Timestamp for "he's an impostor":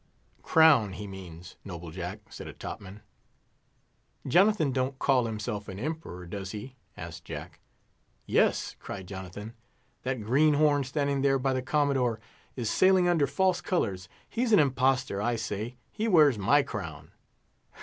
14.27-15.21